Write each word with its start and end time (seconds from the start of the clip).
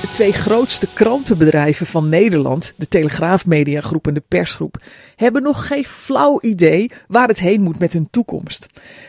De 0.00 0.08
twee 0.12 0.32
grootste 0.32 0.86
krantenbedrijven 0.94 1.86
van 1.86 2.08
Nederland, 2.08 2.74
de 2.76 2.88
Telegraaf 2.88 3.46
Mediagroep 3.46 4.06
en 4.06 4.14
de 4.14 4.22
Persgroep, 4.28 4.82
hebben 5.16 5.42
nog 5.42 5.66
geen 5.66 5.84
flauw 5.84 6.40
idee 6.40 6.90
waar 7.08 7.28
het 7.28 7.38
heen 7.38 7.62
moet 7.62 7.78
met 7.78 7.92
hun 7.92 8.08
toekomst. 8.10 8.66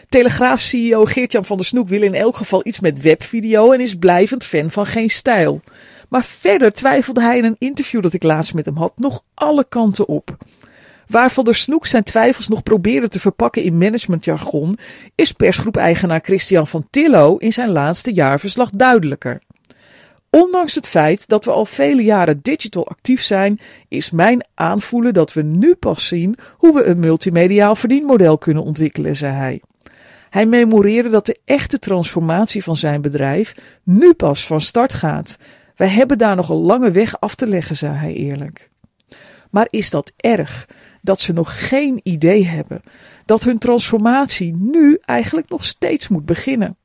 Telegraaf-CEO 0.10 1.06
Geert-Jan 1.06 1.46
van 1.46 1.58
der 1.58 1.66
Snoek 1.66 1.88
wil 1.88 2.02
in 2.02 2.14
elk 2.14 2.36
geval 2.36 2.62
iets 2.64 2.80
met 2.80 3.02
webvideo 3.02 3.72
en 3.72 3.80
is 3.80 3.96
blijvend 3.96 4.46
fan 4.46 4.72
van 4.72 4.86
geen 4.86 5.10
stijl. 5.10 5.62
Maar 6.10 6.24
verder 6.24 6.74
twijfelde 6.74 7.22
hij 7.22 7.38
in 7.38 7.44
een 7.44 7.56
interview 7.58 8.02
dat 8.02 8.14
ik 8.14 8.24
laatst 8.24 8.54
met 8.54 8.66
hem 8.66 8.78
had 8.78 8.94
nog 8.96 9.24
alle 9.34 9.66
kanten 9.70 10.08
op. 10.08 10.38
Waar 11.08 11.32
Van 11.32 11.44
der 11.44 11.56
Snoek 11.56 11.86
zijn 11.86 12.04
twijfels 12.04 12.48
nog 12.48 12.64
probeerde 12.64 13.08
te 13.08 13.20
verpakken 13.20 13.64
in 13.64 13.78
managementjargon, 13.78 14.78
is 15.16 15.32
persgroep-eigenaar 15.32 16.22
Christian 16.24 16.68
van 16.68 16.88
Tillo 16.90 17.38
in 17.38 17.54
zijn 17.54 17.70
laatste 17.70 18.14
jaarverslag 18.14 18.70
duidelijker. 18.70 19.42
Ondanks 20.38 20.76
het 20.76 20.88
feit 20.88 21.28
dat 21.28 21.46
we 21.46 21.52
al 21.52 21.66
vele 21.66 22.04
jaren 22.04 22.40
digital 22.42 22.88
actief 22.88 23.22
zijn, 23.22 23.60
is 23.88 24.12
mijn 24.12 24.46
aanvoelen 24.54 25.14
dat 25.14 25.34
we 25.34 25.42
nu 25.42 25.76
pas 25.76 26.08
zien 26.08 26.38
hoe 26.58 26.74
we 26.74 26.84
een 26.84 27.00
multimediaal 27.00 27.76
verdienmodel 27.76 28.38
kunnen 28.38 28.64
ontwikkelen, 28.64 29.16
zei 29.16 29.34
hij. 29.34 29.62
Hij 30.30 30.46
memoreerde 30.46 31.10
dat 31.10 31.26
de 31.26 31.40
echte 31.46 31.80
transformatie 31.80 32.64
van 32.64 32.78
zijn 32.78 33.02
bedrijf 33.02 33.56
nu 33.84 34.14
pas 34.14 34.46
van 34.46 34.62
start 34.62 34.94
gaat. 34.94 35.38
Wij 35.76 35.88
hebben 35.88 36.18
daar 36.18 36.36
nog 36.36 36.50
een 36.50 36.56
lange 36.56 36.92
weg 36.92 37.20
af 37.20 37.36
te 37.36 37.48
leggen, 37.48 37.78
zei 37.78 37.94
hij 37.94 38.14
eerlijk. 38.14 38.70
Maar 39.50 39.68
is 39.70 39.90
dat 39.90 40.12
erg? 40.18 40.68
Dat 41.02 41.20
ze 41.20 41.34
nog 41.34 41.68
geen 41.68 42.00
idee 42.04 42.46
hebben 42.46 42.82
dat 43.26 43.44
hun 43.44 43.58
transformatie 43.58 44.56
nu 44.56 44.98
eigenlijk 45.02 45.50
nog 45.50 45.66
steeds 45.66 46.08
moet 46.08 46.26
beginnen. 46.26 46.78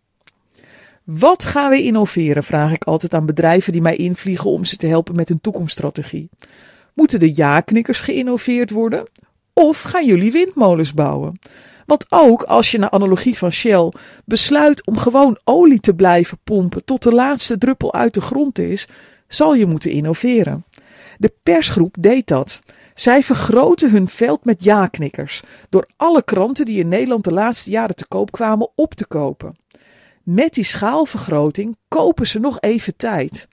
Wat 1.06 1.44
gaan 1.44 1.70
we 1.70 1.82
innoveren? 1.82 2.42
vraag 2.42 2.72
ik 2.72 2.84
altijd 2.84 3.14
aan 3.14 3.26
bedrijven 3.26 3.72
die 3.72 3.80
mij 3.80 3.96
invliegen 3.96 4.50
om 4.50 4.64
ze 4.64 4.76
te 4.76 4.86
helpen 4.86 5.14
met 5.14 5.28
hun 5.28 5.40
toekomststrategie. 5.40 6.30
Moeten 6.94 7.18
de 7.18 7.34
ja-knikkers 7.34 8.00
geïnnoveerd 8.00 8.70
worden? 8.70 9.04
Of 9.52 9.82
gaan 9.82 10.06
jullie 10.06 10.32
windmolens 10.32 10.94
bouwen? 10.94 11.40
Want 11.84 12.06
ook 12.08 12.42
als 12.42 12.70
je 12.70 12.78
naar 12.78 12.90
analogie 12.90 13.38
van 13.38 13.52
Shell 13.52 13.92
besluit 14.24 14.86
om 14.86 14.98
gewoon 14.98 15.38
olie 15.44 15.80
te 15.80 15.94
blijven 15.94 16.38
pompen 16.44 16.84
tot 16.84 17.02
de 17.02 17.12
laatste 17.12 17.58
druppel 17.58 17.94
uit 17.94 18.14
de 18.14 18.20
grond 18.20 18.58
is, 18.58 18.88
zal 19.28 19.54
je 19.54 19.66
moeten 19.66 19.90
innoveren. 19.90 20.64
De 21.18 21.32
persgroep 21.42 21.96
deed 21.98 22.26
dat. 22.26 22.62
Zij 22.94 23.22
vergroten 23.22 23.90
hun 23.90 24.08
veld 24.08 24.44
met 24.44 24.64
ja-knikkers 24.64 25.42
door 25.68 25.88
alle 25.96 26.22
kranten 26.22 26.64
die 26.64 26.78
in 26.78 26.88
Nederland 26.88 27.24
de 27.24 27.32
laatste 27.32 27.70
jaren 27.70 27.96
te 27.96 28.06
koop 28.08 28.30
kwamen 28.30 28.68
op 28.74 28.94
te 28.94 29.06
kopen. 29.06 29.56
Met 30.26 30.54
die 30.54 30.64
schaalvergroting 30.64 31.76
kopen 31.88 32.26
ze 32.26 32.38
nog 32.38 32.60
even 32.60 32.96
tijd. 32.96 33.48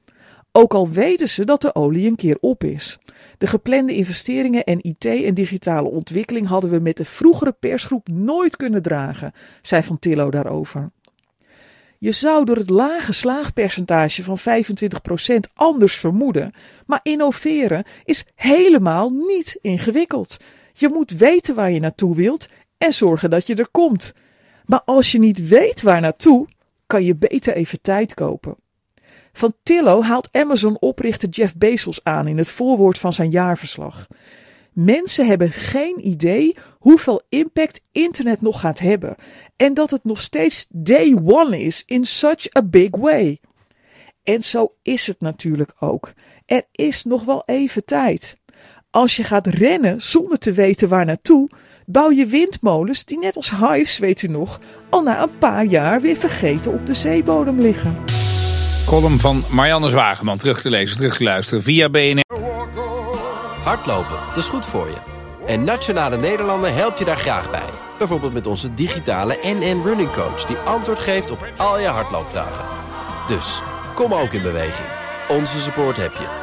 Ook 0.52 0.74
al 0.74 0.90
weten 0.90 1.30
ze 1.30 1.46
dat 1.46 1.62
de 1.62 1.76
olie 1.76 2.08
een 2.08 2.16
keer 2.16 2.38
op 2.40 2.64
is. 2.64 3.00
De 3.38 3.48
geplande 3.48 3.96
investeringen 3.96 4.64
en 4.64 4.80
IT 4.82 5.06
en 5.06 5.34
digitale 5.34 5.90
ontwikkeling 5.90 6.48
hadden 6.48 6.70
we 6.70 6.80
met 6.80 6.98
de 6.98 7.06
vroegere 7.06 7.52
persgroep 7.52 8.08
nooit 8.08 8.56
kunnen 8.56 8.82
dragen, 8.82 9.34
zei 9.62 9.84
Van 9.84 10.00
Tillo 10.00 10.32
daarover. 10.32 10.92
Je 11.98 12.12
zou 12.12 12.46
door 12.46 12.58
het 12.58 12.70
lage 12.70 13.14
slaagpercentage 13.14 14.24
van 14.24 14.40
25% 14.40 14.44
anders 15.54 15.96
vermoeden, 15.96 16.54
maar 16.86 17.00
innoveren 17.04 17.84
is 18.04 18.26
helemaal 18.36 19.10
niet 19.10 19.58
ingewikkeld. 19.62 20.38
Je 20.74 20.90
moet 20.90 21.12
weten 21.12 21.56
waar 21.56 21.72
je 21.72 21.80
naartoe 21.80 22.16
wilt 22.16 22.48
en 22.78 22.94
zorgen 22.94 23.30
dat 23.30 23.48
je 23.48 23.56
er 23.56 23.70
komt. 23.72 24.14
Maar 24.66 24.82
als 24.86 25.12
je 25.12 25.20
niet 25.20 25.48
weet 25.48 25.82
waar 25.82 26.02
naartoe, 26.02 26.48
kan 26.94 27.04
je 27.04 27.16
beter 27.16 27.56
even 27.56 27.82
tijd 27.82 28.14
kopen. 28.14 28.56
Van 29.32 29.54
Tillo 29.64 30.02
haalt 30.02 30.30
Amazon-oprichter 30.32 31.30
Jeff 31.30 31.56
Bezos 31.56 32.04
aan 32.04 32.28
in 32.28 32.38
het 32.38 32.48
voorwoord 32.48 32.98
van 32.98 33.14
zijn 33.14 33.30
jaarverslag. 33.30 34.08
Mensen 34.74 35.28
hebben 35.28 35.52
geen 35.52 36.08
idee 36.08 36.56
hoeveel 36.80 37.22
impact 37.30 37.82
internet 37.92 38.42
nog 38.42 38.60
gaat 38.60 38.80
hebben 38.80 39.16
en 39.56 39.74
dat 39.74 39.92
het 39.92 40.04
nog 40.04 40.22
steeds 40.22 40.66
day 40.70 41.18
one 41.24 41.62
is 41.62 41.84
in 41.86 42.06
such 42.06 42.56
a 42.58 42.62
big 42.64 42.96
way. 42.96 43.40
En 44.24 44.42
zo 44.44 44.76
is 44.82 45.08
het 45.08 45.20
natuurlijk 45.20 45.74
ook. 45.80 46.14
Er 46.46 46.64
is 46.72 47.04
nog 47.04 47.24
wel 47.24 47.44
even 47.46 47.86
tijd. 47.86 48.38
Als 48.94 49.16
je 49.16 49.24
gaat 49.24 49.48
rennen 49.48 50.02
zonder 50.02 50.38
te 50.38 50.52
weten 50.52 50.90
waar 50.90 51.06
naartoe, 51.06 51.50
bouw 51.86 52.12
je 52.12 52.26
windmolens 52.26 53.06
die 53.06 53.20
net 53.20 53.36
als 53.36 53.52
hives, 53.52 53.98
weet 53.98 54.22
u 54.22 54.28
nog, 54.28 54.60
al 54.90 55.02
na 55.02 55.22
een 55.22 55.38
paar 55.38 55.66
jaar 55.66 56.02
weer 56.02 56.16
vergeten 56.16 56.74
op 56.74 56.86
de 56.86 56.94
zeebodem 56.94 57.60
liggen. 57.60 57.98
Column 58.86 59.20
van 59.20 59.44
Marianne 59.50 59.90
Zwageman 59.90 60.38
terug 60.38 60.62
te 60.62 60.70
lezen, 60.70 60.98
terug 60.98 61.18
te 61.18 61.24
luisteren 61.24 61.64
via 61.64 61.90
BNR. 61.90 62.38
Hardlopen, 63.64 64.18
dat 64.28 64.38
is 64.38 64.48
goed 64.48 64.66
voor 64.66 64.88
je. 64.88 64.98
En 65.46 65.64
Nationale 65.64 66.18
Nederlanden 66.18 66.76
helpt 66.76 67.00
je 67.00 67.06
daar 67.06 67.18
graag 67.18 67.52
bij. 67.52 67.70
Bijvoorbeeld 67.98 68.34
met 68.34 68.48
onze 68.48 68.74
digitale 68.74 69.38
NN 69.44 69.82
Running 69.84 70.12
Coach... 70.12 70.46
die 70.46 70.58
antwoord 70.58 71.00
geeft 71.00 71.32
op 71.32 71.48
al 71.58 71.80
je 71.80 71.88
hardloopvragen. 71.88 72.66
Dus, 73.28 73.62
kom 73.96 74.14
ook 74.14 74.34
in 74.34 74.42
beweging. 74.42 74.88
Onze 75.30 75.60
support 75.60 75.98
heb 75.98 76.14
je. 76.14 76.43